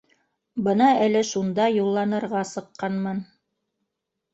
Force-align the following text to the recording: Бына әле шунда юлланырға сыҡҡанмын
Бына 0.67 0.87
әле 1.09 1.21
шунда 1.33 1.69
юлланырға 1.75 2.45
сыҡҡанмын 2.57 3.25